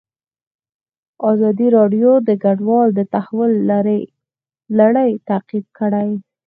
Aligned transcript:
ازادي 1.31 1.67
راډیو 1.77 2.11
د 2.27 2.29
کډوال 2.43 2.87
د 2.95 2.99
تحول 3.13 3.51
لړۍ 4.79 5.11
تعقیب 5.29 5.65
کړې. 5.77 6.09